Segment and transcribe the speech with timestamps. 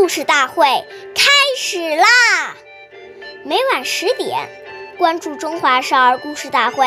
[0.00, 0.64] 故事大会
[1.14, 2.56] 开始啦！
[3.44, 4.48] 每晚十点，
[4.96, 6.86] 关注《中华少儿故事大会》，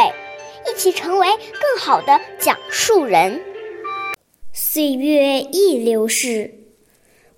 [0.68, 3.40] 一起成为更好的讲述人。
[4.52, 6.56] 岁月易流逝，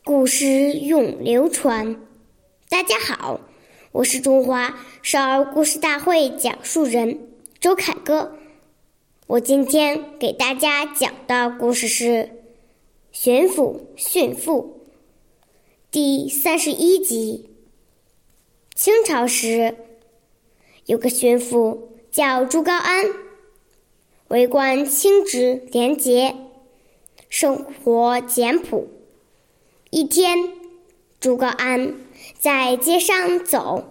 [0.05, 1.97] 故事永流传。
[2.69, 3.41] 大家好，
[3.91, 7.19] 我是中华少儿故事大会讲述人
[7.59, 8.37] 周凯歌。
[9.27, 12.05] 我今天给大家讲的故事是
[13.11, 14.71] 《巡抚训父》
[15.95, 17.49] 第三十一集。
[18.75, 19.77] 清朝时，
[20.87, 23.05] 有个巡抚叫朱高安，
[24.27, 26.35] 为官清直廉洁，
[27.29, 28.89] 生活简朴。
[29.89, 30.51] 一天，
[31.21, 31.93] 朱高安
[32.37, 33.85] 在街上走，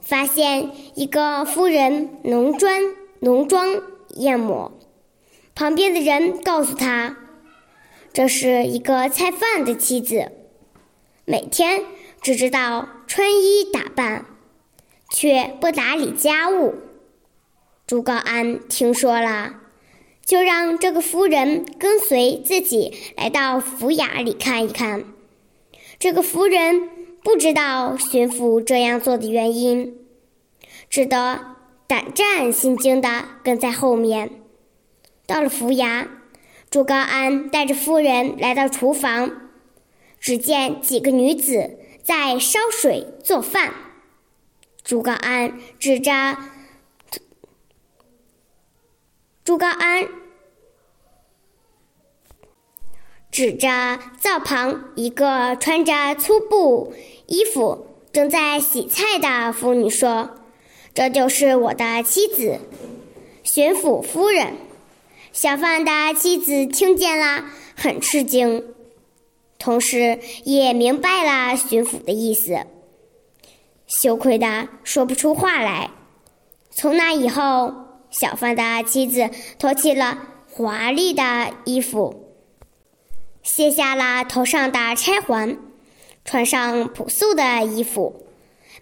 [0.00, 3.82] 发现一个妇人浓妆浓妆。
[4.14, 4.72] 艳抹。
[5.54, 7.18] 旁边的人告诉他，
[8.10, 10.32] 这是一个菜贩的妻子，
[11.30, 11.84] 每天
[12.20, 14.26] 只知道穿衣打扮，
[15.08, 16.74] 却不打理家务。
[17.86, 19.54] 朱高安听说了，
[20.26, 25.04] 就让这个夫人跟随自己来到府衙里看一看。
[26.00, 26.88] 这个夫人
[27.22, 29.96] 不知道巡抚这样做的原因，
[30.88, 31.56] 只得。
[31.86, 34.30] 胆战心惊地跟在后面。
[35.26, 36.06] 到了府衙，
[36.70, 39.49] 朱高安带着夫人来到厨房，
[40.20, 43.74] 只见几个女子在烧水做饭。
[44.84, 46.36] 朱高安指着
[49.44, 50.08] 朱高安
[53.30, 56.94] 指着灶旁一个穿着粗布
[57.26, 60.36] 衣服、正在洗菜的妇女说。
[60.92, 62.58] 这就是我的妻子，
[63.44, 64.54] 巡抚夫人。
[65.32, 67.44] 小贩的妻子听见了，
[67.76, 68.74] 很吃惊，
[69.60, 72.66] 同时也明白了巡抚的意思，
[73.86, 75.90] 羞愧的说不出话来。
[76.70, 77.72] 从那以后，
[78.10, 80.18] 小贩的妻子脱去了
[80.50, 82.34] 华丽的衣服，
[83.42, 85.58] 卸下了头上的钗环，
[86.24, 88.26] 穿上朴素的衣服，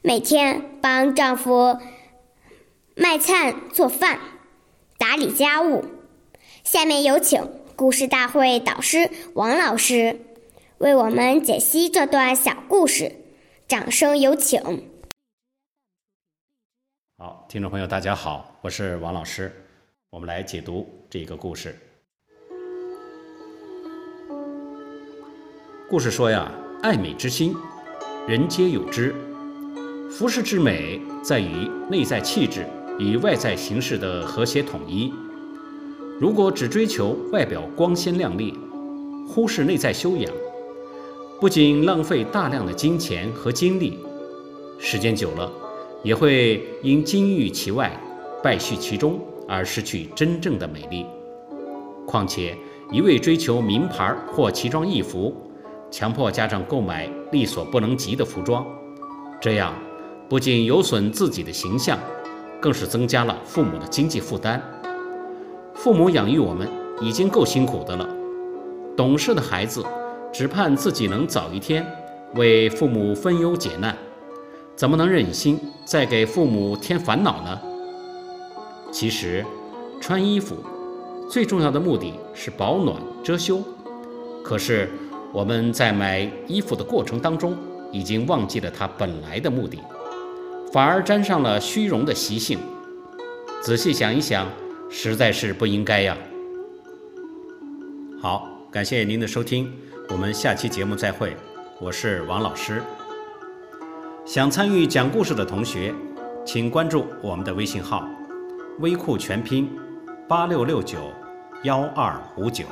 [0.00, 1.76] 每天帮丈夫。
[3.00, 4.18] 卖菜、做饭、
[4.98, 5.84] 打理家务。
[6.64, 10.20] 下面有请故事大会导师王老师
[10.78, 13.10] 为我们解析这段小故事，
[13.66, 14.62] 掌声有请。
[17.16, 19.50] 好，听众朋友，大家好，我是王老师，
[20.08, 21.76] 我们来解读这个故事。
[25.90, 26.48] 故事说呀，
[26.80, 27.56] 爱美之心，
[28.28, 29.12] 人皆有之。
[30.08, 32.64] 服饰之美，在于内在气质。
[33.00, 35.12] 与外在形式的和谐统一。
[36.20, 38.52] 如果只追求外表光鲜亮丽，
[39.28, 40.32] 忽视内在修养，
[41.40, 43.96] 不仅浪费大量的金钱和精力，
[44.78, 45.48] 时间久了，
[46.02, 47.92] 也会因金玉其外，
[48.42, 51.06] 败絮其中而失去真正的美丽。
[52.04, 52.56] 况且，
[52.90, 55.32] 一味追求名牌或奇装异服，
[55.92, 58.66] 强迫家长购买力所不能及的服装，
[59.40, 59.72] 这样
[60.28, 61.98] 不仅有损自己的形象。
[62.60, 64.60] 更是增加了父母的经济负担。
[65.74, 66.68] 父母养育我们
[67.00, 68.08] 已经够辛苦的了，
[68.96, 69.84] 懂事的孩子
[70.32, 71.84] 只盼自己能早一天
[72.34, 73.96] 为父母分忧解难，
[74.76, 77.60] 怎么能忍心再给父母添烦恼呢？
[78.92, 79.44] 其实，
[80.00, 80.56] 穿衣服
[81.30, 83.62] 最重要的目的是保暖遮羞，
[84.42, 84.88] 可是
[85.32, 87.56] 我们在买衣服的过程当中，
[87.92, 89.78] 已经忘记了它本来的目的。
[90.72, 92.58] 反而沾上了虚荣的习性，
[93.62, 94.46] 仔细想一想，
[94.90, 96.16] 实在是不应该呀。
[98.20, 99.72] 好，感谢您的收听，
[100.10, 101.36] 我们下期节目再会，
[101.78, 102.82] 我是王老师。
[104.24, 105.94] 想参与讲故事的同学，
[106.46, 108.08] 请关注我们的微信号
[108.80, 109.70] “微库全拼
[110.26, 111.12] 八六六九
[111.64, 112.64] 幺二五九”。